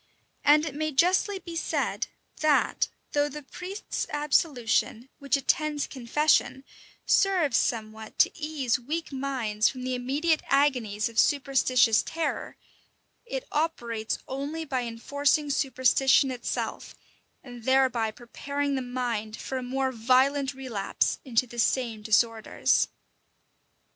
And 0.43 0.65
it 0.65 0.73
may 0.73 0.91
justly 0.91 1.37
be 1.37 1.55
said, 1.55 2.07
that, 2.37 2.87
though 3.11 3.29
the 3.29 3.43
priest's 3.43 4.07
absolution, 4.09 5.09
which 5.19 5.37
attends 5.37 5.85
confession, 5.85 6.63
serves 7.05 7.57
somewhat 7.57 8.17
to 8.17 8.31
ease 8.35 8.79
weak 8.79 9.11
minds 9.11 9.69
from 9.69 9.83
the 9.83 9.93
immediate 9.93 10.41
agonies 10.49 11.07
of 11.07 11.19
superstitious 11.19 12.01
terror, 12.01 12.57
it 13.27 13.47
operates 13.51 14.17
only 14.27 14.65
by 14.65 14.85
enforcing 14.85 15.51
superstition 15.51 16.31
itself, 16.31 16.95
and 17.43 17.65
thereby 17.65 18.09
preparing 18.09 18.73
the 18.73 18.81
mind 18.81 19.37
for 19.37 19.59
a 19.59 19.61
more 19.61 19.91
violent 19.91 20.55
relapse 20.55 21.19
into 21.23 21.45
the 21.45 21.59
same 21.59 22.01
disorders. 22.01 22.87